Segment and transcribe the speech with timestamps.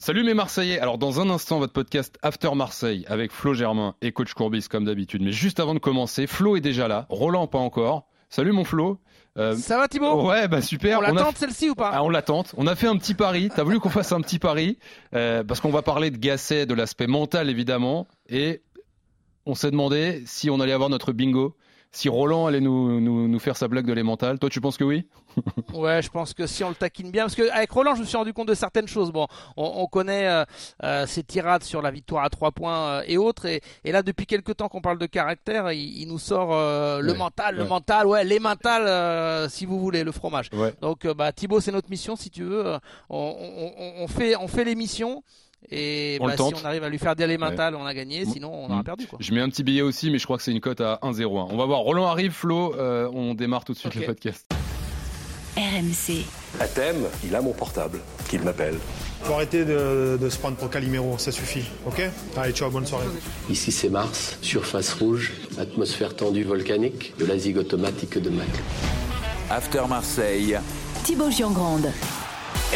[0.00, 0.78] Salut mes Marseillais.
[0.78, 4.84] Alors dans un instant votre podcast After Marseille avec Flo Germain et coach Courbis comme
[4.84, 5.22] d'habitude.
[5.22, 8.06] Mais juste avant de commencer, Flo est déjà là, Roland pas encore.
[8.30, 9.00] Salut mon Flo.
[9.38, 10.24] Euh, Ça va Thibaut?
[10.28, 11.00] Ouais bah super.
[11.00, 11.90] On, l'attend celle-ci ou pas?
[11.92, 12.44] Ah, On l'attend.
[12.56, 13.50] On a fait un petit pari.
[13.54, 14.78] T'as voulu qu'on fasse un petit pari?
[15.14, 18.62] Euh, parce qu'on va parler de Gasset, de l'aspect mental évidemment, et
[19.46, 21.56] on s'est demandé si on allait avoir notre bingo
[21.90, 24.38] si Roland allait nous, nous, faire sa blague de l'émental.
[24.38, 25.06] Toi, tu penses que oui
[25.74, 28.16] Ouais, je pense que si on le taquine bien, parce qu'avec Roland, je me suis
[28.16, 29.10] rendu compte de certaines choses.
[29.10, 30.44] Bon, on, connaît euh,
[30.82, 34.26] euh, ses tirades sur la victoire à trois points euh, et autres, et, là, depuis
[34.26, 38.38] quelques temps qu'on parle de caractère, il, nous sort le mental, le mental, ouais, les
[38.38, 40.50] mentales, si vous voulez, le fromage.
[40.80, 42.78] Donc, bah, Thibaut, c'est notre mission, si tu veux.
[43.08, 43.34] On,
[43.98, 45.22] on fait, on fait l'émission.
[45.70, 48.24] Et bah, si on arrive à lui faire des mental, on a gagné.
[48.24, 48.84] Sinon, on aura mm.
[48.84, 49.06] perdu.
[49.06, 49.18] Quoi.
[49.20, 51.26] Je mets un petit billet aussi, mais je crois que c'est une cote à 1-0.
[51.50, 51.80] On va voir.
[51.80, 52.74] Roland arrive, Flo.
[52.76, 54.46] Euh, on démarre tout de suite le podcast.
[55.56, 56.24] RMC.
[56.60, 58.76] À thème, il a mon portable, qu'il m'appelle.
[59.22, 62.00] Faut arrêter de, se prendre pour Calimero, ça suffit, ok?
[62.36, 63.06] Allez, ciao, bonne soirée.
[63.50, 68.46] Ici c'est Mars, surface rouge, atmosphère tendue volcanique, de la zig automatique de Mac.
[69.50, 70.58] After Marseille.
[71.02, 71.90] Thibaut Giangrande.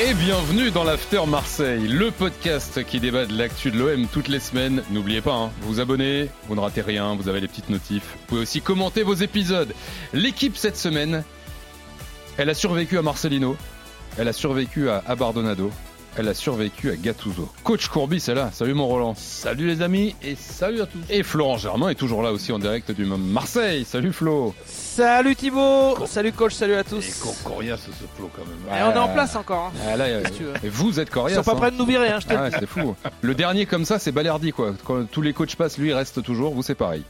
[0.00, 4.40] Et bienvenue dans l'After Marseille, le podcast qui débat de l'actu de l'OM toutes les
[4.40, 4.82] semaines.
[4.90, 8.02] N'oubliez pas, hein, vous abonnez, vous ne ratez rien, vous avez les petites notifs.
[8.02, 9.74] Vous pouvez aussi commenter vos épisodes.
[10.14, 11.24] L'équipe cette semaine,
[12.38, 13.54] elle a survécu à Marcelino,
[14.16, 15.70] elle a survécu à Abardonado,
[16.16, 17.52] elle a survécu à Gattuso.
[17.62, 18.50] Coach Courbis est là.
[18.50, 19.14] Salut mon Roland.
[19.14, 21.00] Salut les amis et salut à tous.
[21.10, 23.84] Et Florent Germain est toujours là aussi en direct du Marseille.
[23.84, 24.54] Salut Flo.
[24.94, 26.04] Salut Thibaut.
[26.04, 27.08] Salut coach, salut à tous.
[27.08, 28.78] Et coriace ce Flo quand même.
[28.78, 29.72] Et on est en place encore.
[29.74, 29.96] Hein.
[29.98, 30.06] Ah,
[30.62, 31.38] et vous êtes coriace.
[31.38, 32.94] Ils sont pas prêts de nous virer, hein, je te ah, C'est fou.
[33.22, 34.74] Le dernier comme ça, c'est Balerdi quoi.
[34.84, 36.52] Quand tous les coachs passent, lui il reste toujours.
[36.52, 37.04] Vous c'est pareil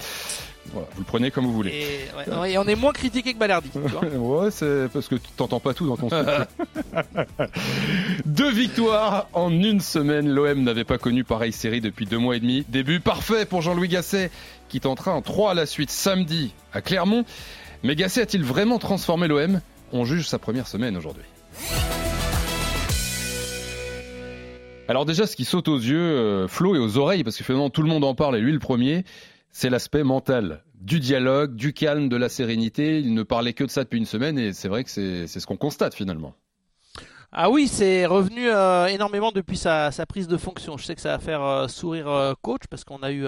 [0.72, 1.86] vous le prenez comme vous voulez.
[2.28, 3.68] Et, on est moins critiqué que Balardi.
[4.16, 6.08] ouais, c'est parce que tu t'entends pas tout dans ton
[8.24, 10.28] deux victoires en une semaine.
[10.28, 12.64] L'OM n'avait pas connu pareille série depuis deux mois et demi.
[12.68, 14.30] Début parfait pour Jean-Louis Gasset,
[14.68, 17.24] qui tentera en 3 à la suite samedi à Clermont.
[17.84, 19.60] Mais Gasset a-t-il vraiment transformé l'OM
[19.92, 21.24] On juge sa première semaine aujourd'hui.
[24.88, 27.70] Alors déjà, ce qui saute aux yeux, euh, Flo et aux oreilles, parce que finalement
[27.70, 29.04] tout le monde en parle et lui le premier,
[29.50, 33.00] c'est l'aspect mental du dialogue, du calme, de la sérénité.
[33.00, 35.46] Il ne parlait que de ça depuis une semaine et c'est vrai que c'est ce
[35.46, 36.34] qu'on constate finalement.
[37.34, 40.76] Ah oui, c'est revenu euh, énormément depuis sa, prise de fonction.
[40.76, 43.24] Je sais que ça va faire euh, sourire euh, coach parce qu'on a eu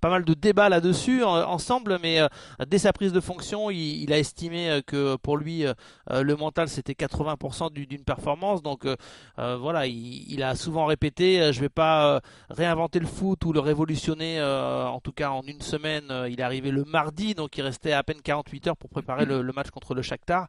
[0.00, 2.20] pas mal de débats là-dessus ensemble, mais
[2.66, 5.64] dès sa prise de fonction, il, a estimé que pour lui,
[6.10, 8.62] le mental c'était 80% d'une performance.
[8.62, 8.88] Donc
[9.36, 14.42] voilà, il, a souvent répété, je vais pas réinventer le foot ou le révolutionner.
[14.42, 18.02] en tout cas, en une semaine, il est arrivé le mardi, donc il restait à
[18.02, 20.48] peine 48 heures pour préparer le, match contre le Shakhtar.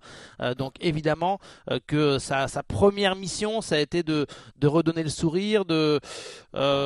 [0.58, 1.40] donc évidemment
[1.86, 4.28] que ça, ça première mission, ça a été de,
[4.64, 6.00] redonner le sourire, euh,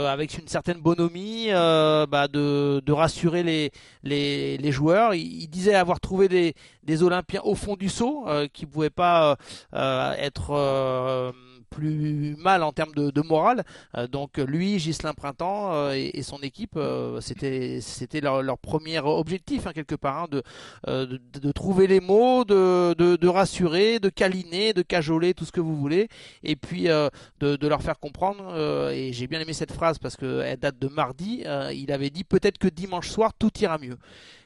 [0.07, 3.71] avec une certaine bonhomie, euh, bah de, rassurer
[4.03, 5.13] les, joueurs.
[5.13, 9.35] Il, disait avoir trouvé des, Olympiens au fond du saut euh, qui ne pouvaient pas
[9.73, 11.33] être
[11.69, 13.63] plus mal en termes de, de morale.
[13.95, 18.99] Euh, donc lui, Gislain Printemps euh, et, son équipe, euh, c'était c'était leur, leur, premier
[18.99, 20.43] objectif hein, quelque part, hein, de,
[20.87, 25.61] de, de, trouver les mots, de, de, rassurer, de câliner, de cajoler, tout ce que
[25.61, 26.07] vous voulez,
[26.43, 28.57] et puis de, leur faire comprendre.
[28.91, 31.43] et j'ai bien aimé cette phrase parce qu'elle date de mardi.
[31.73, 33.97] il avait dit peut-être que dimanche soir tout ira mieux.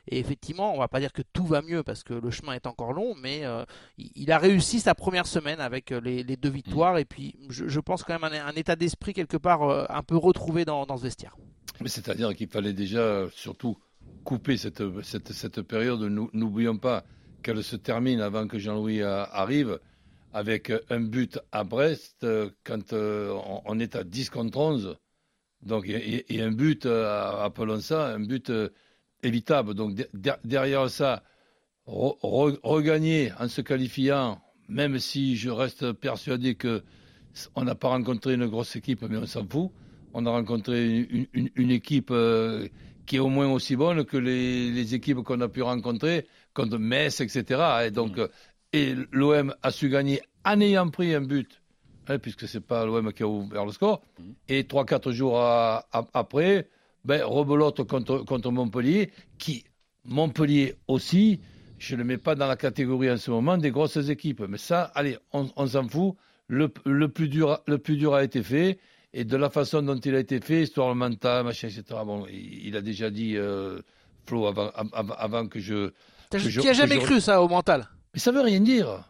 [0.07, 2.67] Et effectivement, on va pas dire que tout va mieux parce que le chemin est
[2.67, 3.63] encore long, mais euh,
[3.97, 6.95] il a réussi sa première semaine avec euh, les, deux victoires.
[6.95, 6.99] Mm.
[6.99, 10.17] Et puis, je, pense quand même un, un état d'esprit quelque part euh, un peu
[10.17, 11.37] retrouvé dans, ce vestiaire.
[11.79, 13.77] Mais c'est-à-dire qu'il fallait déjà surtout
[14.25, 16.01] couper cette, cette, cette période.
[16.33, 17.05] N'oublions pas
[17.41, 19.79] qu'elle se termine avant que Jean-Louis arrive
[20.33, 22.25] avec un but à Brest
[22.63, 24.97] quand on est à 10 contre 11.
[25.61, 28.51] Donc, et, un but, appelons ça, un but
[29.23, 29.73] évitable.
[29.73, 29.95] Donc
[30.43, 31.23] derrière ça,
[31.85, 36.83] regagner en se qualifiant, même si je reste persuadé que
[37.55, 39.71] on n'a pas rencontré une grosse équipe, mais on s'en fout.
[40.13, 42.67] On a rencontré une, équipe euh,
[43.07, 47.19] qui est au moins aussi bonne que les, équipes qu'on a pu rencontrer, contre Metz,
[47.19, 47.85] etc.
[47.87, 48.27] Et donc, mm.
[48.73, 51.63] et l'OM a su gagner en ayant pris un but
[52.07, 54.03] hein, puisque c'est pas l'OM qui a ouvert le score.
[54.47, 56.69] Et 3-4 jours à- à- après,
[57.05, 59.63] ben, rebelote contre, contre Montpellier, qui,
[60.05, 61.39] Montpellier aussi,
[61.79, 64.41] je ne le mets pas dans la catégorie en ce moment des grosses équipes.
[64.47, 66.15] Mais ça, allez, on, on s'en fout.
[66.47, 68.79] Le, le, plus dur, le plus dur a été fait.
[69.13, 71.83] Et de la façon dont il a été fait, histoire le mental, machin, etc.
[72.05, 73.79] Bon, il, il a déjà dit, euh,
[74.25, 75.91] Flo, avant, avant, avant que je.
[76.31, 77.87] Que je- Qui a jamais je- cru ça au mental?
[78.13, 79.09] Mais ça veut rien dire.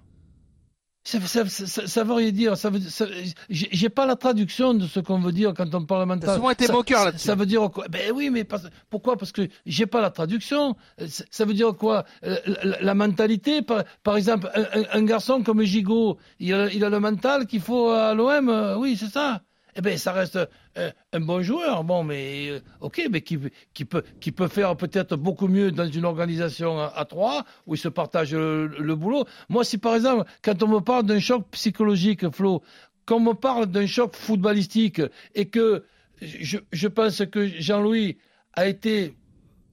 [1.05, 2.55] Ça, ça, ça, ça veut rien dire.
[2.57, 3.05] Ça veut, ça-
[3.49, 6.29] j'ai pas la traduction de ce qu'on veut dire quand on parle mental.
[6.29, 7.25] T'as souvent été Ça- moqueur ça- là-dessus.
[7.25, 7.87] Ça veut dire quoi?
[7.89, 9.17] Ben oui, mais parce- pourquoi?
[9.17, 10.77] Parce que j'ai pas la traduction.
[11.01, 12.05] Euh, Ça ça veut dire quoi?
[12.25, 14.49] Euh, la, la mentalité, par, par exemple,
[14.93, 18.47] un, garçon comme Gigot, il a, il a le mental qu'il faut à l'OM.
[18.47, 19.41] euh, oui, c'est ça.
[19.75, 20.37] Eh ben, ça reste
[20.77, 21.83] euh, un bon joueur.
[21.83, 26.05] Bon, mais euh, ok, mais qui, peut, qui peut faire peut-être beaucoup mieux dans une
[26.05, 29.25] organisation à, trois où ils se partagent le, boulot.
[29.49, 32.61] Moi, si par exemple, quand on me parle d'un choc psychologique, Flo,
[33.05, 35.01] qu'on me parle d'un choc footballistique
[35.33, 35.83] et que
[36.21, 38.17] je, pense que Jean-Louis
[38.53, 39.15] a été,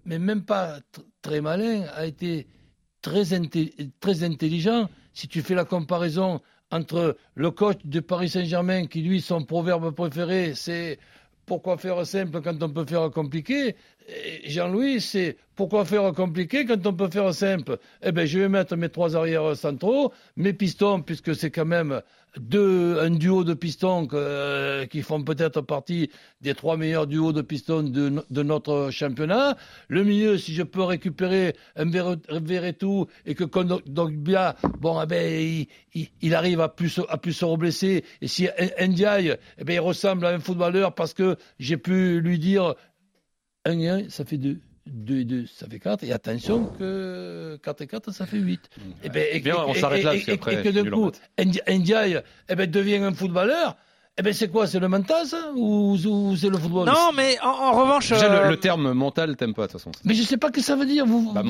[0.04, 2.46] mais même pas tr- très malin, a été
[3.02, 3.24] très,
[4.00, 4.88] très intelligent.
[5.12, 9.90] Si tu fais la comparaison entre le coach de Paris Saint-Germain, qui lui, son proverbe
[9.94, 10.98] préféré, c'est
[11.46, 13.74] pourquoi faire simple quand on peut faire compliqué
[14.44, 17.78] Jean-Louis, c'est pourquoi faire compliqué quand on peut faire simple?
[18.02, 22.00] Eh bien, je vais mettre mes trois arrières centraux, mes pistons, puisque c'est quand même
[22.38, 26.10] deux, un duo de pistons euh, qui font peut-être partie
[26.40, 29.56] des trois meilleurs duos de pistons de, no- de notre championnat.
[29.88, 35.66] Le milieu, si je peux récupérer un Verre- Verretou et que Kondogbia, bon, eh ben,
[35.94, 38.04] il, il- arrive à plus, se- à plus se reblesser.
[38.22, 38.48] Et si
[38.80, 42.74] Ndiaye, eh ben, il ressemble à un footballeur parce que j'ai pu lui dire
[43.64, 44.58] un et un, ça fait deux.
[44.86, 46.02] Deux et deux, ça fait quatre.
[46.02, 48.60] Et attention que 4 et 4, ça fait 8.
[49.04, 51.12] Et, ben, et, Bien, on s'arrête là, et- parce qu'après, que en coup,
[51.68, 53.76] Ndiaye eh ben, devient un footballeur.
[54.18, 56.86] Eh ben, c'est quoi C'est le mental, ça Ou, ou c'est le football?
[56.86, 58.10] Non, mais en, en revanche.
[58.10, 59.92] Déjà, le, euh, le terme mental, t'aimes pas, de toute façon.
[60.04, 61.06] Mais je sais pas ce que ça veut dire.
[61.06, 61.42] Vous, Bah,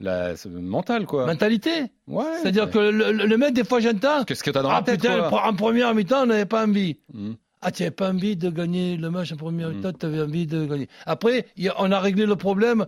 [0.00, 1.26] la- c'est mental, quoi.
[1.26, 1.70] Mentalité?
[2.06, 2.24] Ouais.
[2.42, 4.24] C'est-à-dire que le, le- le mec, des fois, j'entends.
[4.24, 6.64] Qu'est-ce que t'as dans Ah la tête, putain, quoi en première mi-temps, on n'avait pas
[6.66, 6.98] envie.
[7.12, 7.36] Mhm.
[7.66, 9.76] Ah, tu n'avais pas envie de gagner le match en première Mhm.
[9.76, 10.88] mi-temps, tu avais envie de gagner.
[11.06, 12.86] Après, a- on a réglé le problème,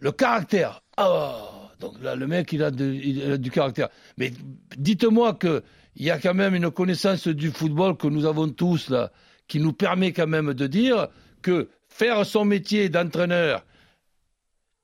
[0.00, 0.82] le caractère.
[0.96, 3.88] Ah, donc là, le mec, il a, de- il a du caractère.
[4.18, 4.32] Mais
[4.76, 5.62] dites-moi que
[5.94, 9.12] il y a quand même une connaissance du football que nous avons tous là,
[9.48, 11.08] qui nous permet quand même de dire
[11.40, 13.64] que faire son métier d'entraîneur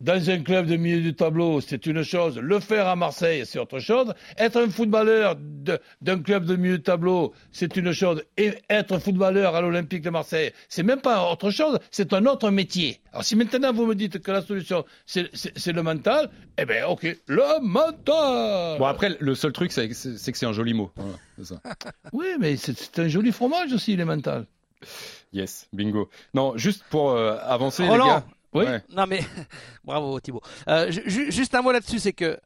[0.02, 2.36] dans un club de milieu du tableau, c'est une chose.
[2.36, 4.12] Le faire à Marseille, c'est autre chose.
[4.36, 5.36] Être un footballeur
[6.00, 8.22] d'un club de milieu de tableau, c'est une chose.
[8.36, 12.50] Et être footballeur à l'Olympique de Marseille, c'est même pas autre chose, c'est un autre
[12.50, 13.00] métier.
[13.12, 17.06] Alors si maintenant vous me dites que la solution, c'est le mental, eh bien ok,
[17.26, 20.90] le mental Bon, après, le seul truc, c'est que c'est un joli mot.
[20.96, 21.60] Voilà, c'est ça.
[22.12, 24.46] Oui, mais c'est un joli fromage aussi, les mental.
[25.32, 26.10] Yes, bingo.
[26.34, 28.04] Non, juste pour euh, avancer, Roland.
[28.04, 28.24] les gars.
[28.54, 28.64] Oui.
[28.64, 28.82] Ouais.
[28.90, 29.20] Non mais
[29.84, 30.42] bravo Thibaut.
[30.68, 32.38] Euh, ju- ju- juste un mot là-dessus, c'est que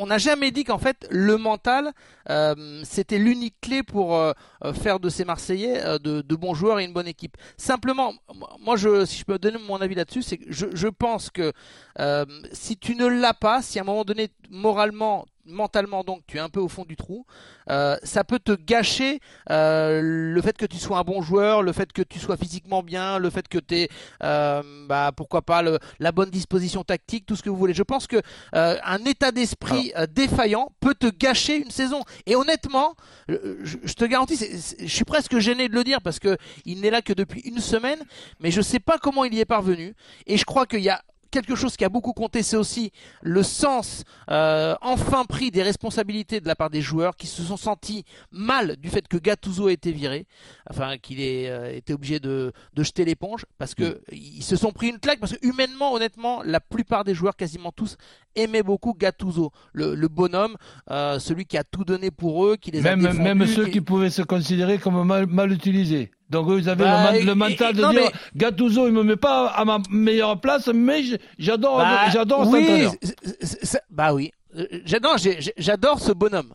[0.00, 1.92] on n'a jamais dit qu'en fait le mental
[2.30, 4.32] euh, c'était l'unique clé pour euh,
[4.64, 7.36] euh, faire de ces Marseillais euh, de, de bons joueurs et une bonne équipe.
[7.56, 8.14] Simplement,
[8.60, 11.52] moi je, si je peux donner mon avis là-dessus, c'est que je, je pense que
[11.98, 16.36] euh, si tu ne l'as pas, si à un moment donné moralement mentalement donc tu
[16.36, 17.26] es un peu au fond du trou,
[17.70, 21.72] euh, ça peut te gâcher euh, le fait que tu sois un bon joueur, le
[21.72, 23.88] fait que tu sois physiquement bien, le fait que tu aies
[24.22, 27.74] euh, bah, pourquoi pas le, la bonne disposition tactique, tout ce que vous voulez.
[27.74, 28.20] Je pense que
[28.52, 32.02] un état d'esprit défaillant peut te gâcher une saison.
[32.26, 32.94] Et honnêtement,
[33.28, 33.36] je,
[33.82, 36.80] je te garantis, c'est- c'est- je suis presque gêné de le dire parce que il
[36.80, 37.98] n'est là que depuis une semaine,
[38.40, 39.94] mais je sais pas comment il y est parvenu.
[40.26, 42.92] Et je crois qu'il y a quelque chose qui a beaucoup compté, c'est aussi
[43.22, 47.56] le sens euh, enfin pris des responsabilités de la part des joueurs qui se sont
[47.56, 50.26] sentis mal du fait que Gattuso ait été viré,
[50.70, 54.72] enfin qu'il ait euh, été obligé de, de jeter l'éponge parce que ils se sont
[54.72, 57.96] pris une claque parce que humainement, honnêtement, la plupart des joueurs, quasiment tous,
[58.36, 60.56] aimaient beaucoup Gattuso, le, le bonhomme,
[60.90, 63.64] euh, celui qui a tout donné pour eux, qui les a Même, défendus, même ceux
[63.66, 66.10] qui- qui pouvaient se considérer comme mal, mal utilisés.
[66.30, 69.02] Donc avaient Bah, le, man- le et- mental et- de dire mais- Gattuso, il me
[69.02, 71.02] met pas à ma meilleure place, mais
[71.38, 72.88] j'adore, Bah, j'adore cet oui,
[73.40, 74.30] c'est- bah oui.
[74.56, 75.18] Euh, J'adore,
[76.00, 76.54] ce bonhomme.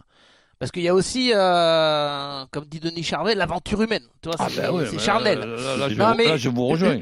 [0.59, 4.03] Parce qu'il y a aussi, euh, comme dit Denis Charvet, l'aventure humaine.
[4.21, 5.39] Tu vois, Ah c'est oui, mais charnel.
[5.39, 6.99] Là, là, là, je, Non, vous- mais- là, je vous rejoins.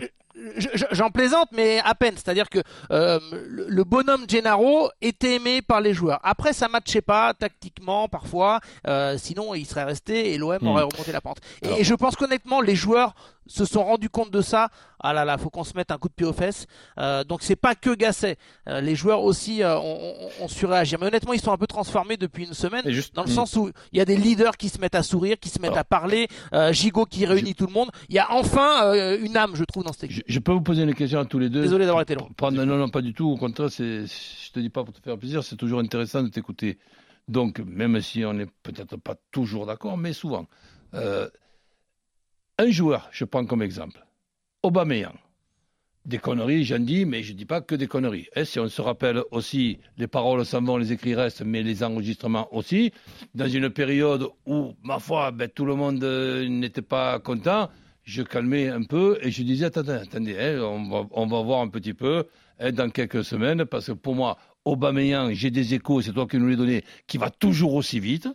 [0.58, 2.16] Je- je- J'en plaisante, mais à peine.
[2.16, 2.60] C'est-à-dire que
[2.92, 3.20] euh,
[3.68, 6.20] le bonhomme Gennaro était aimé par les joueurs.
[6.24, 8.60] Après, ça matchait pas tactiquement parfois.
[8.88, 10.68] euh, sinon, il serait resté et l'OM Hmm.
[10.68, 11.38] aurait remonté la pente.
[11.62, 13.14] Et, et je pense qu'honnêtement, les joueurs
[13.48, 14.70] se sont rendus compte de ça.
[15.00, 16.68] Ah là là, faut qu'on se mette un coup de pied aux fesses.
[17.00, 18.38] Euh, donc c'est pas que Gasset.
[18.68, 20.96] Euh, les joueurs aussi euh, ont, ont, surréagi.
[21.00, 23.34] Mais honnêtement, ils sont un peu transformés depuis une semaine, juste, dans le hmm.
[23.34, 25.78] sens où il y a des leaders qui se mettent à sourire, qui se mettent
[25.78, 27.90] à parler, euh, Gigot qui réunit tout le monde.
[28.10, 30.24] Il y a enfin une âme, je trouve, dans cette équipe.
[30.28, 31.62] Je, peux vous poser une question à tous les deux.
[31.62, 32.30] Désolé d'avoir été long.
[32.52, 33.30] non, non, pas du tout.
[33.30, 36.30] Au contraire, c'est, je te dis pas pour te faire plaisir, c'est toujours intéressant de
[36.30, 36.78] t'écouter.
[37.28, 40.48] Donc, même si on n'est peut-être pas toujours d'accord, mais souvent.
[40.94, 41.30] Euh,
[42.62, 44.06] un joueur, je prends comme exemple,
[44.62, 45.16] Aubameyang.
[46.06, 48.28] Des conneries, j'en dis, mais je ne dis pas que des conneries.
[48.44, 52.48] Si on se rappelle aussi, les paroles s'en vont, les écrits restent, mais les enregistrements
[52.54, 52.92] aussi,
[53.36, 57.70] dans une période où, ma foi, ben, tout le monde euh, n'était pas content,
[58.04, 61.62] je calmais un peu et je disais, attendez, attendez, hein, on, va, on, va, voir
[61.62, 62.26] un petit peu
[62.60, 66.38] hein, dans quelques semaines, parce que pour moi, Aubameyang, j'ai des échos, c'est toi qui
[66.38, 68.28] nous les donnés, qui va toujours aussi vite.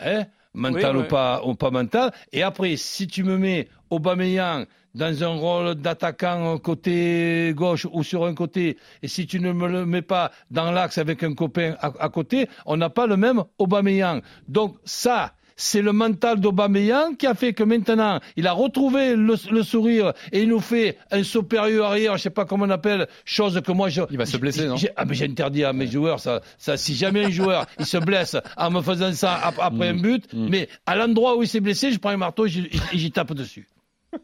[0.00, 2.12] Hein, mental ou, pas, ou pas mental.
[2.32, 8.24] Et après, si tu me mets Aubameyang dans un rôle d'attaquant côté gauche ou sur
[8.24, 11.74] un côté, et si tu ne me le mets pas dans l'axe avec un copain
[11.80, 14.22] à, à côté, on n'a pas le même Aubameyang.
[14.48, 19.36] Donc ça, c'est le mental d'Aubameyang qui a fait que maintenant, il a retrouvé le,
[19.62, 23.60] sourire et il nous fait un supérieur arrière, je sais pas comment on appelle, chose
[23.60, 24.00] que moi je...
[24.10, 27.26] Il va se blesser, non Ah, mais j'interdis à mes joueurs, ça, ça, si jamais
[27.26, 29.98] un joueur, il se blesse en me faisant ça après mm.
[29.98, 30.48] un but, mm.
[30.48, 32.50] mais à l'endroit où il s'est blessé, je prends un marteau et
[32.92, 33.68] j'y tape dessus.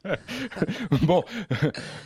[1.02, 1.22] bon.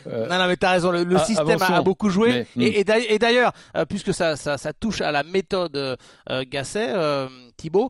[0.07, 0.91] Euh, non, non, mais t'as raison.
[0.91, 2.45] Le, système a, beaucoup joué.
[2.55, 2.61] Hmm.
[2.61, 7.27] Et, et d'ailleurs, euh, puisque ça, ça, ça, touche à la méthode euh, Gasset, euh,
[7.61, 7.89] Thibaut,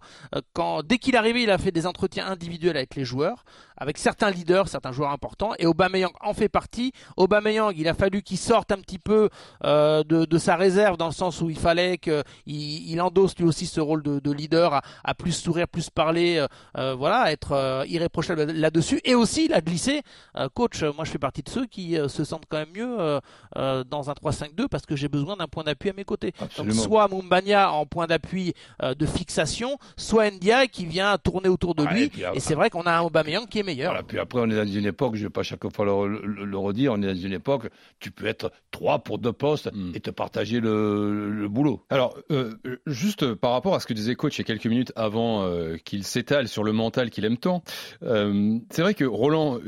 [0.53, 3.45] quand dès qu'il est arrivé, il a fait des entretiens individuels avec les joueurs
[3.81, 6.93] avec certains leaders, certains joueurs importants, et Aubameyang en fait partie.
[7.17, 9.29] Aubameyang, il a fallu qu'il sorte un petit peu
[9.65, 13.45] euh, de, de, sa réserve dans le sens où il fallait qu'il il endosse lui
[13.45, 16.47] aussi ce rôle de, de leader, à, plus sourire, plus parler, euh,
[16.77, 19.01] euh voilà, être euh, irréprochable là-dessus.
[19.03, 20.03] Et aussi, il a glissé,
[20.35, 23.19] euh, coach, moi je fais partie de ceux qui se sentent quand même mieux
[23.55, 26.33] dans un 3-5-2 parce que j'ai besoin d'un point d'appui à mes côtés.
[26.57, 29.60] Donc soit Mumbania en point d'appui de fixation,
[29.97, 32.11] soit Ndiaye qui vient tourner autour de lui.
[32.35, 33.63] Et, c'est vrai qu'on a un Aubameyang qui est
[34.07, 36.93] puis après, on est dans une époque, je ne vais pas chaque fois le, redire,
[36.93, 39.91] on est dans une époque, tu peux être trois pour deux postes hmm.
[39.95, 41.83] et te partager le, boulot.
[41.89, 42.53] Alors, euh,
[42.85, 45.77] juste par rapport à ce que disait coach il y a quelques minutes avant euh,
[45.83, 47.63] qu'il s'étale sur le mental qu'il aime tant,
[48.03, 49.59] euh, c'est vrai que Roland,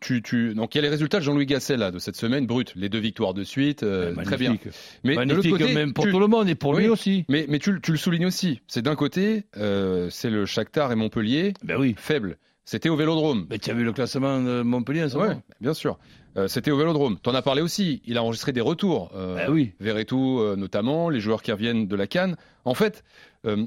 [0.00, 2.46] tu, tu, donc il y a les résultats de Jean-Louis Gasset là, de cette semaine,
[2.46, 3.84] brut, les deux victoires de suite,
[4.24, 4.56] très bien.
[5.04, 7.24] Mais magnifique côté, même pour tout le monde et pour lui aussi.
[7.28, 11.54] Mais, mais tu, tu le soulignes aussi, c'est d'un côté, c'est le Shakhtar et Montpellier,
[11.62, 11.94] ben oui.
[11.96, 12.38] faible.
[12.64, 13.46] C'était au Vélodrome.
[13.50, 15.98] Mais tu as vu le classement de Montpellier, ça Oui, bien sûr.
[16.36, 17.18] Euh, c'était au Vélodrome.
[17.22, 18.00] Tu en as parlé aussi.
[18.04, 19.10] Il a enregistré des retours.
[19.16, 19.72] Euh, ben oui.
[19.80, 22.36] Verretou euh, notamment, les joueurs qui reviennent de la Cannes.
[22.64, 23.02] En fait,
[23.44, 23.66] euh,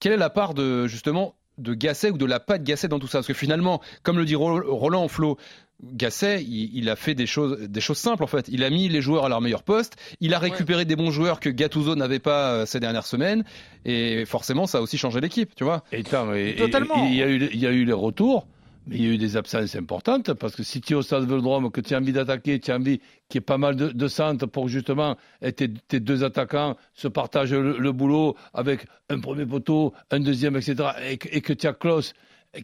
[0.00, 3.06] quelle est la part de justement de Gasset ou de la patte Gasset dans tout
[3.06, 3.18] ça?
[3.18, 5.36] Parce que finalement, comme le dit Roland Flo,
[5.82, 8.46] Gasset, il, a fait des choses, des choses simples en fait.
[8.48, 9.96] Il a mis les joueurs à leur meilleur poste.
[10.20, 13.44] Il a récupéré des bons joueurs que Gattuso n'avait pas euh, ces dernières semaines.
[13.84, 15.84] Et forcément, ça a aussi changé l'équipe, tu vois.
[15.92, 17.06] Et, Totalement.
[17.06, 18.46] il, y a eu, il y a eu les retours.
[18.86, 21.24] Mais il y a eu des absences importantes parce que si tu es au stade
[21.24, 23.88] Vélodrome, que tu as envie d'attaquer, tu as envie qu'il y ait pas mal de,
[23.88, 29.44] de centres pour justement tes, tes deux attaquants se partagent le, boulot avec un premier
[29.44, 30.76] poteau, un deuxième, etc.
[31.02, 32.14] Et, et que tu as Klaus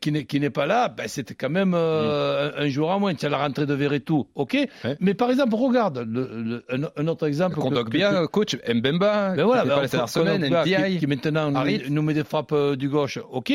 [0.00, 2.62] qui n'est pas là, ben c'était quand même euh, mm.
[2.62, 3.14] un, jour à moins.
[3.14, 4.56] Tu as la rentrée de Verretou, ok.
[5.00, 6.64] Mais par exemple, regarde le,
[6.96, 7.56] un, autre exemple.
[7.56, 9.34] Qu'on bien, coach Mbemba.
[9.36, 11.50] Ben voilà, ben, pas la semaine, Ndiaye, qui, maintenant
[11.88, 13.52] nous met, des frappes euh, du gauche, ok.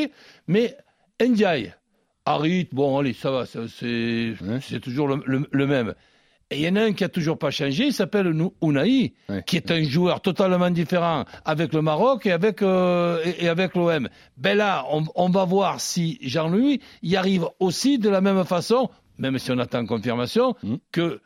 [0.47, 0.75] Mais
[1.21, 1.73] Ndiaye,
[2.25, 5.93] Harit, bon allez, ça va, c'est toujours le même.
[6.49, 9.13] Et il y en a un qui a toujours pas changé, il s'appelle Unai,
[9.45, 14.07] qui est un joueur totalement différent avec le Maroc et avec euh, et, avec l'OM.
[14.37, 18.89] Ben là, on, on, va voir si Jean-Louis y arrive aussi de la même façon,
[19.17, 20.75] même si on attend confirmation, mm.
[20.93, 21.19] que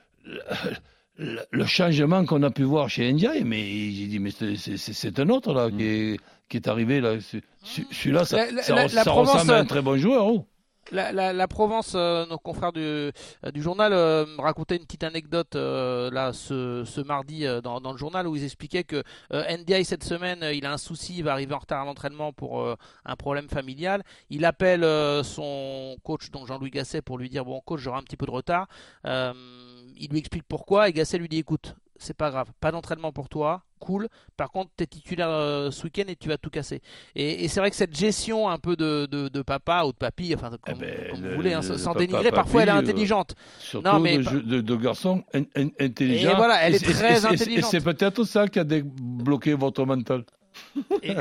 [1.18, 3.62] le, changement qu'on a pu voir chez Ndiaye, mais
[3.92, 5.78] j'ai dit mais c'est un autre là mm.
[5.78, 7.18] qui, est, qui est arrivé là.
[7.62, 10.26] Celui-là, ça, ça, ressemble à un très bon joueur.
[10.26, 10.48] Oh.
[10.92, 13.12] La, Provence, euh, nos confrères du, euh,
[13.56, 18.44] journal euh, racontaient une petite anecdote là ce, mardi dans, dans, le journal où ils
[18.44, 21.86] expliquaient que NDI cette semaine il a un souci, il va arriver en retard à
[21.86, 22.66] l'entraînement pour
[23.06, 24.04] un problème familial.
[24.30, 24.84] Il appelle
[25.24, 28.32] son coach donc Jean-Louis Gasset pour lui dire bon coach j'aurai un petit peu de
[28.32, 28.68] retard.
[29.06, 32.52] il lui explique pourquoi et Gasset lui dit écoute c'est pas grave.
[32.60, 34.08] Pas d'entraînement pour toi, cool.
[34.38, 36.82] Par contre, tu es titulaire euh, ce week-end et tu vas tout casser.
[37.16, 40.52] Et, c'est vrai que cette gestion un peu de, de, papa ou de papy, enfin,
[40.62, 43.36] comme, eh ben, vous voulez, hein, sans dénigrer, parfois elle est euh, intelligente.
[43.60, 46.32] surtout non, mais, de, de, garçons intelligents.
[46.32, 47.74] Et voilà, elle est très intelligente.
[47.74, 50.24] Et c'est peut-être ça qui a débloqué votre mental.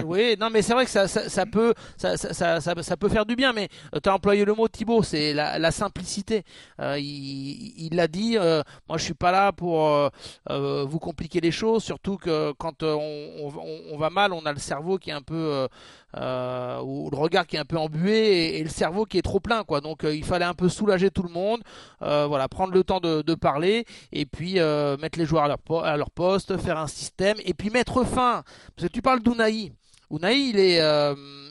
[0.05, 3.53] Oui, non, mais c'est vrai que ça, peut, ça, peut faire du bien.
[3.53, 3.69] Mais
[4.03, 6.45] tu as employé le mot Thibaut, c'est la, simplicité.
[6.79, 8.37] il l'a dit.
[8.37, 10.11] moi, je suis pas là pour
[10.49, 15.11] vous compliquer les choses, surtout que quand on, va mal, on a le cerveau qui
[15.11, 15.69] est un peu
[16.17, 19.39] euh, ou le regard qui est un peu embué et, le cerveau qui est trop
[19.39, 19.81] plein quoi.
[19.81, 21.61] Donc euh, il fallait un peu soulager tout le monde,
[22.03, 24.55] euh, voilà, prendre le temps de, parler et puis
[25.01, 28.43] mettre les joueurs à leur, à leur poste, faire un système et puis mettre fin.
[28.77, 29.30] Parce que tu parles d'Unai.
[29.31, 30.81] Unai, il est,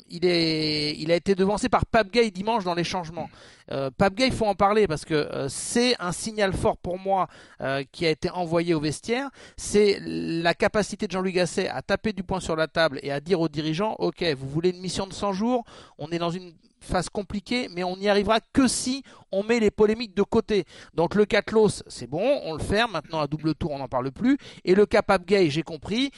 [0.09, 3.29] il est, il a été devancé par Pape Gay dimanche dans les changements.
[3.71, 7.27] Euh, Pape Gay, faut en parler parce que euh, c'est un signal fort pour moi
[7.61, 9.29] euh, qui a été envoyé au vestiaire.
[9.57, 13.19] C'est la capacité de Jean-Louis Gasset à taper du poing sur la table et à
[13.19, 15.63] dire aux dirigeants, ok, vous voulez une mission de 100 jours,
[15.97, 19.71] on est dans une phase compliquée, mais on n'y arrivera que si on met les
[19.71, 20.65] polémiques de côté.
[20.93, 22.91] Donc le cas Klos, c'est bon, on le ferme.
[22.91, 24.37] Maintenant à double tour, on n'en parle plus.
[24.65, 26.11] Et le Pape Gay, j'ai compris.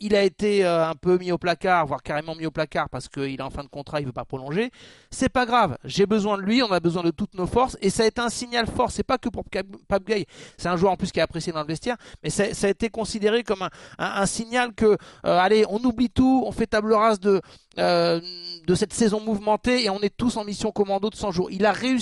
[0.00, 3.34] il a été un peu mis au placard, voire carrément mis au placard parce qu'il
[3.34, 4.70] est en fin de contrat, il veut pas prolonger.
[5.10, 5.76] C'est pas grave.
[5.84, 8.28] J'ai besoin lui, on a besoin de toutes nos forces, et ça a été un
[8.28, 8.90] signal fort.
[8.90, 9.44] C'est pas que pour
[9.88, 12.44] Pape Gay, c'est un joueur en plus qui est apprécié dans le vestiaire, mais ça,
[12.44, 16.92] a été considéré comme un, signal que, euh, allez, on oublie tout, on fait table
[16.92, 17.40] rase de
[17.78, 18.20] euh,
[18.66, 21.50] de cette saison mouvementée et on est tous en mission commando de 100 jours.
[21.50, 21.97] Il a réussi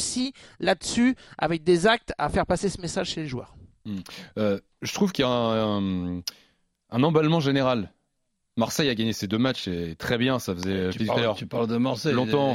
[0.61, 3.55] là-dessus, avec des actes, à faire passer ce message chez les joueurs.
[3.85, 3.99] Hmm.
[4.39, 7.93] Euh, je trouve qu'il y a un emballement général
[8.59, 10.89] Marseille a gagné ses deux matchs et très bien, ça faisait.
[10.89, 12.15] Tu, parles, tu parles, de Marseille.
[12.15, 12.55] Longtemps.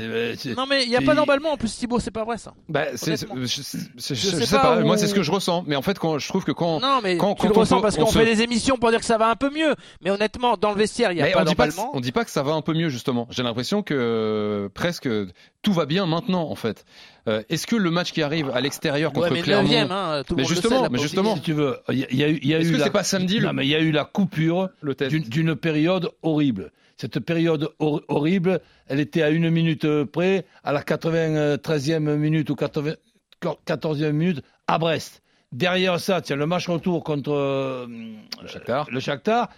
[0.58, 2.54] Non mais il n'y a pas d'emballement en plus Thibaut, c'est pas vrai ça.
[2.70, 4.80] Bah, je, sais, pas.
[4.80, 7.00] Moi c'est ce que je ressens, mais en fait quand je trouve que quand non
[7.04, 9.30] mais quand, tu le ressens parce qu'on fait des émissions pour dire que ça va
[9.30, 11.92] un peu mieux, mais honnêtement dans le vestiaire il n'y a pas d'emballement.
[11.94, 13.28] On dit pas que ça va un peu mieux justement.
[13.30, 15.08] J'ai l'impression que presque
[15.62, 16.84] tout va bien maintenant en fait.
[17.28, 20.44] Euh, est-ce que le match qui arrive à l'extérieur contre mais Clermont, hein, tout mais,
[20.44, 22.90] justement, mais justement, si tu veux, il y a, eu, y a est-ce que c'est
[22.90, 24.70] pas samedi Non, mais il y a eu la coupure
[25.28, 25.91] d'une période
[26.22, 26.72] horrible.
[26.98, 34.12] Cette période horrible, elle était à une minute près, à la 93e minute ou 14e
[34.12, 35.22] minute à Brest.
[35.52, 37.86] Derrière ça, tiens, le match retour contre euh,
[38.42, 38.90] le Shakhtar.
[38.90, 39.50] Le Shakhtar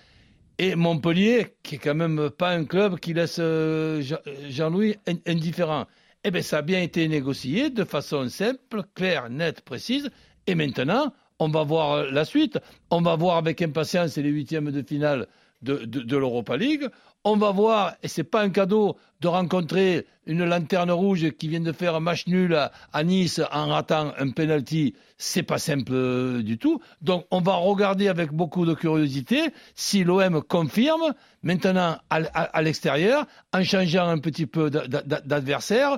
[0.57, 4.01] et Montpellier, qui est quand même pas un club qui laisse euh,
[4.49, 4.95] Jean-Louis
[5.27, 5.85] indifférent.
[6.23, 10.09] Eh bien, ça a bien été négocié de façon simple, claire, nette, précise.
[10.47, 12.57] Et maintenant, on va voir euh, la suite.
[12.89, 15.27] On va voir avec impatience les huitièmes de finale
[15.63, 16.87] de, l'Europa League.
[17.23, 21.61] On va voir, et c'est pas un cadeau de rencontrer une lanterne rouge qui vient
[21.61, 22.55] de faire un match nul
[22.91, 26.81] à, Nice en ratant un penalty, c'est pas simple euh, du tout.
[27.01, 33.63] Donc on va regarder avec beaucoup de curiosité si l'OM confirme maintenant à, l'extérieur en
[33.63, 35.97] changeant un petit peu d'adversaire.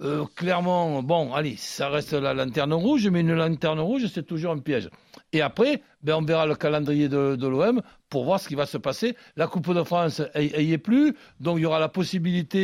[0.00, 4.52] Euh, clairement, bon, allez, ça reste la lanterne rouge, mais une lanterne rouge, c'est toujours
[4.52, 4.88] un piège.
[5.32, 7.80] Et après, ben, on verra le calendrier de, l'OM
[8.10, 9.16] pour voir ce qui va se passer.
[9.36, 12.61] La Coupe de France, elle est plus, donc il y aura la possibilité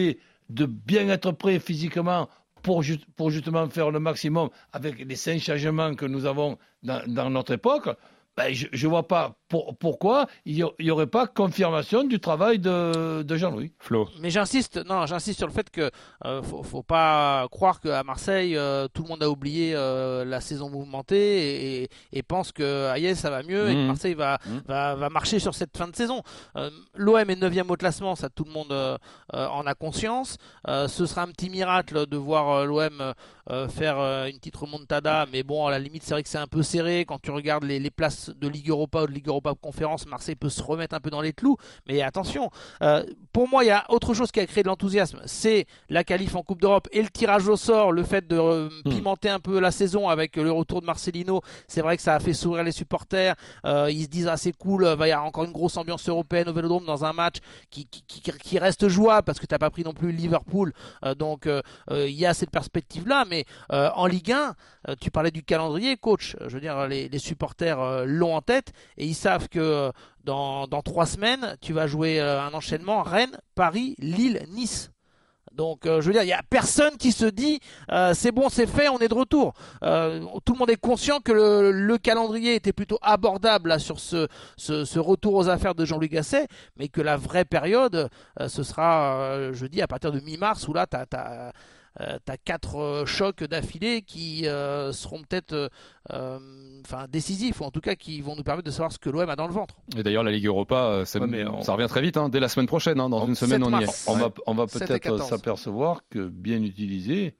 [0.48, 2.28] de bien être prêt physiquement
[2.62, 7.88] pour, justement faire le maximum avec les cinq changements que nous avons dans notre époque.
[8.38, 9.36] Ben, je ne vois pas
[9.80, 13.72] pourquoi il n'y aurait pas confirmation du travail de, Jean-Louis.
[13.80, 14.08] Flo.
[14.20, 15.90] Mais j'insiste, non, j'insiste sur le fait que
[16.24, 20.40] euh, faut, faut, pas croire qu'à Marseille euh, tout le monde a oublié euh, la
[20.40, 23.86] saison mouvementée et, et, pense que Aïe ça va mieux et que mmh.
[23.86, 24.58] Marseille va, mmh.
[24.66, 26.22] va, va, marcher sur cette fin de saison.
[26.94, 28.98] L'OM est 9 au classement, ça tout le monde
[29.32, 30.36] en a conscience.
[30.66, 33.14] ce sera un petit miracle de voir l'OM
[33.68, 36.62] faire une petite remontada, mais bon, à la limite, c'est vrai que c'est un peu
[36.62, 40.06] serré quand tu regardes les, les places de Ligue Europa ou de Ligue Europa Conférence,
[40.06, 41.56] Marseille peut se remettre un peu dans les clous.
[41.86, 42.50] Mais attention,
[42.82, 45.20] euh, pour moi, il y a autre chose qui a créé de l'enthousiasme.
[45.26, 48.68] C'est la qualif en Coupe d'Europe et le tirage au sort, le fait de euh,
[48.84, 48.90] hmm.
[48.90, 51.42] pimenter un peu la saison avec le retour de Marcelino.
[51.66, 53.34] C'est vrai que ça a fait sourire les supporters.
[53.64, 56.08] Euh, ils se disent, ah, c'est cool, il va y avoir encore une grosse ambiance
[56.08, 57.36] européenne au Vélodrome dans un match
[57.70, 60.72] qui, qui, reste jouable parce que tu n'as pas pris non plus Liverpool.
[61.16, 61.48] donc,
[61.90, 63.24] il y a cette perspective-là.
[63.28, 64.54] Mais en Ligue 1,
[65.00, 66.36] tu parlais du calendrier, coach.
[66.40, 69.90] Je veux dire, les, les supporters l'ont en tête et ils savent que euh,
[70.24, 74.90] dans, trois semaines, tu vas jouer euh, un enchaînement Rennes, Paris, Lille, Nice.
[75.54, 77.58] Donc, euh, je veux dire, il n'y a personne qui se dit
[78.12, 79.54] c'est bon, c'est fait, on est de retour.
[79.80, 84.98] tout le monde est conscient que le, calendrier était plutôt abordable là, sur ce, ce,
[84.98, 88.08] retour aux affaires de Jean-Louis Gasset, mais que la vraie période,
[88.46, 91.52] ce sera, je dis, à partir de mi-mars, où là, tu as,
[92.00, 95.70] euh, tu as quatre euh, chocs d'affilée qui euh, seront peut-être
[96.10, 99.28] enfin décisifs ou en tout cas qui vont nous permettre de savoir ce que l'OM
[99.28, 99.76] a dans le ventre.
[99.96, 103.10] Et d'ailleurs la Ligue Europa, ça, revient très vite, hein, dès la semaine prochaine, hein,
[103.10, 104.04] dans une semaine on y est.
[104.06, 107.36] On va, on va peut-être s'apercevoir que bien utilisé,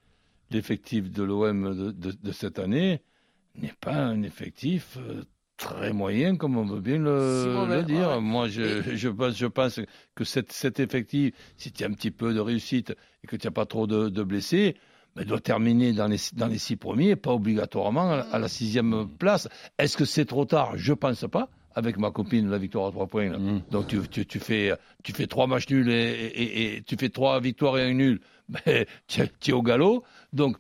[0.51, 3.03] l'effectif de l'OM de, cette année
[3.55, 4.99] n'est pas un effectif
[5.59, 8.21] très moyen, comme on veut bien le, dire.
[8.21, 9.81] Moi, je, je, pense, je pense
[10.14, 13.47] que cet, cet effectif, si tu as un petit peu de réussite et que tu
[13.47, 14.77] n'as pas trop de, de blessés,
[15.16, 19.49] mais doit terminer dans les, dans les six premiers, pas obligatoirement à, la sixième place.
[19.79, 20.73] Est-ce que c'est trop tard?
[20.77, 21.51] Je pense pas.
[21.75, 23.38] Avec ma copine, la victoire à trois points.
[23.38, 23.62] Mm.
[23.71, 24.73] Donc tu, tu, tu, fais,
[25.05, 28.21] tu fais trois matchs nuls et, et, tu fais trois victoires et un nul.
[28.49, 30.03] Mais tu, tu es au galop.
[30.33, 30.57] Donc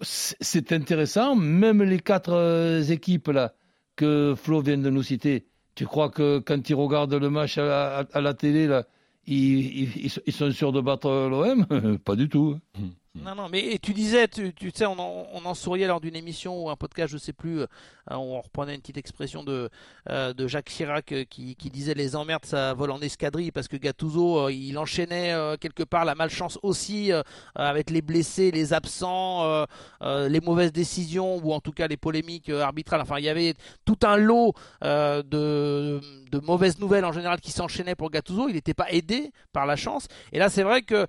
[0.00, 1.34] c'est intéressant.
[1.34, 3.52] Même les quatre euh, équipes là
[3.96, 8.06] que Flo vient de nous citer, tu crois que quand ils regardent le match à
[8.14, 8.84] la, télé, là,
[9.26, 12.58] ils, sont sûrs de battre l'OM Pas du tout.
[12.78, 12.88] Mm.
[13.16, 16.74] Non, non, mais tu disais, tu, sais, on en, souriait lors d'une émission ou un
[16.74, 17.66] podcast, je sais plus, euh,
[18.10, 19.70] on reprenait une petite expression de,
[20.10, 23.68] euh, de Jacques Chirac euh, qui, qui, disait les emmerdes, ça vole en escadrille parce
[23.68, 27.12] que Gattuso, il enchaînait quelque part la malchance aussi
[27.54, 29.64] avec les blessés, les absents,
[30.02, 33.00] les mauvaises décisions ou en tout cas les polémiques arbitrales.
[33.00, 37.94] Enfin, il y avait tout un lot de, de mauvaises nouvelles en général qui s'enchaînaient
[37.94, 38.48] pour Gattuso.
[38.48, 40.08] Il n'était pas aidé par la chance.
[40.32, 41.06] Et là, c'est vrai que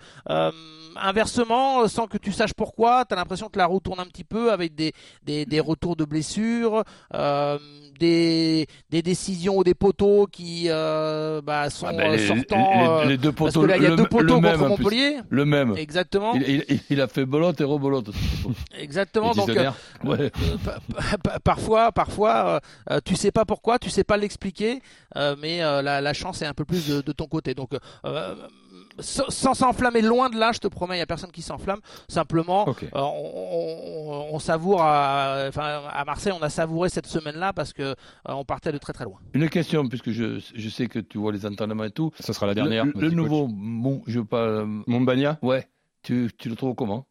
[0.95, 4.25] inversement, sans que tu saches pourquoi, tu as l'impression que la roue tourne un petit
[4.25, 4.91] peu avec des,
[5.23, 7.57] des, des retours de blessures, euh,
[7.97, 13.03] des, des décisions ou des poteaux qui euh, bah, sont ah ben, les, sortants.
[13.03, 15.19] Les, les, deux poteaux, parce que là, il y a deux poteaux contre Montpellier.
[15.29, 15.77] Le même.
[15.77, 16.33] Exactement.
[16.33, 18.09] Il, il, il a fait bolotte et rebolotte.
[18.77, 19.31] Exactement.
[19.31, 19.71] Donc, euh,
[20.03, 20.31] ouais.
[21.45, 22.59] parfois, parfois,
[22.91, 24.81] euh, tu sais pas pourquoi, tu sais pas l'expliquer,
[25.15, 27.53] euh, mais la, la, chance est un peu plus de, de ton côté.
[27.53, 27.71] Donc,
[28.99, 31.79] sans s'enflammer loin de là, je te promets, il n'y a personne qui s'enflamme.
[32.07, 37.73] Simplement, euh, on, on, savoure, à, enfin, à Marseille, on a savouré cette semaine-là parce
[37.73, 37.95] que euh,
[38.27, 39.19] on partait de très très loin.
[39.33, 42.11] Une question, puisque je, je sais que tu vois les entraînements et tout.
[42.19, 42.85] Ce sera la dernière.
[42.85, 44.83] Le, nouveau, bon, je parle.
[44.87, 45.67] Montbagna Ouais.
[46.03, 47.07] Tu, tu le trouves comment?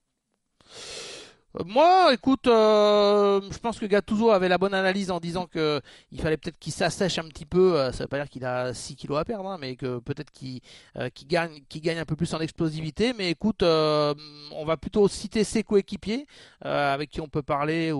[1.65, 6.21] Moi, écoute, euh, je pense que Gattuso avait la bonne analyse en disant que il
[6.21, 7.79] fallait peut-être qu'il s'assèche un petit peu.
[7.79, 10.33] Euh, ça veut pas dire qu'il a 6 kilos à perdre, hein, mais que peut-être
[10.33, 10.61] qu'il
[10.97, 13.13] euh, gagne, qu'il gagne un peu plus en explosivité.
[13.13, 16.27] Mais écoute, on va plutôt citer ses coéquipiers
[16.61, 17.93] avec qui on peut parler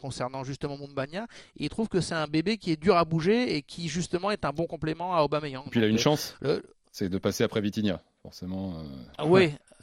[0.00, 1.26] concernant justement Mombagna.
[1.56, 4.44] il trouve que c'est un bébé qui est dur à bouger et qui justement est
[4.44, 5.66] un bon complément à Aubameyang.
[5.66, 6.36] Et puis il a une chance.
[6.92, 8.84] C'est de passer après Vitinha, forcément.
[9.18, 9.52] Ah oui,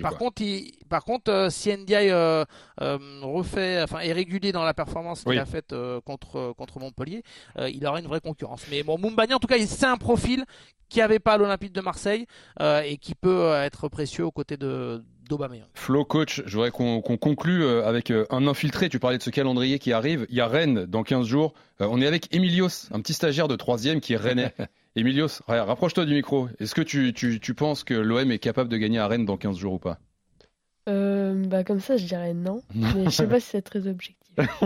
[0.00, 0.42] par, contre,
[0.88, 2.44] par contre, euh, si Ndiaye euh,
[2.80, 7.22] euh, refait, enfin, est régulier dans la performance qu'il a faite contre contre Montpellier,
[7.58, 8.64] il aura une vraie concurrence.
[8.70, 10.44] Mais bon, Mumbani, en tout cas, c'est un profil
[10.88, 12.26] qui avait pas à l'Olympique de Marseille
[12.60, 15.04] et qui peut être précieux aux côtés de
[15.74, 18.88] Flo, coach, je voudrais qu'on conclue avec un infiltré.
[18.88, 20.26] Tu parlais de ce calendrier qui arrive.
[20.28, 21.54] Il y a Rennes dans 15 jours.
[21.78, 24.54] on est avec Emilios, un petit stagiaire de troisième qui est rennais.
[24.96, 26.48] Emilios, rapproche-toi du micro.
[26.58, 29.36] Est-ce que tu, tu, tu, penses que l'OM est capable de gagner à Rennes dans
[29.36, 29.98] 15 jours ou pas?
[30.88, 32.62] Euh, bah Comme ça, je dirais non.
[32.74, 34.19] mais je sais pas si c'est très objectif.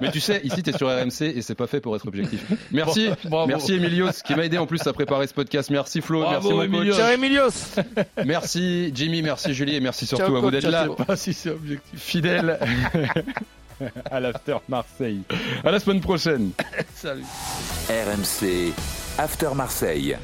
[0.00, 2.44] mais tu sais, ici, tu es sur RMC et c'est pas fait pour être objectif.
[2.72, 3.10] Merci,
[3.46, 5.70] merci Emilios, qui m'a aidé en plus à préparer ce podcast.
[5.70, 6.98] Merci Flo, merci mon Emilios.
[6.98, 7.76] Emilios.
[8.24, 10.88] merci Jimmy, merci Julie et merci surtout à vous d'être là.
[11.06, 12.00] Pas si c'est objectif.
[12.00, 12.58] Fidèle.
[14.10, 15.22] à l'After Marseille.
[15.64, 16.50] À la semaine prochaine.
[16.94, 17.24] Salut.
[17.88, 18.72] RMC
[19.18, 20.16] After Marseille.